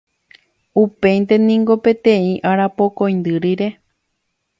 Upéinte 0.83 1.35
niko 1.49 1.75
peteĩ 1.87 2.31
arapokõindy 2.53 3.33
rire 3.45 3.69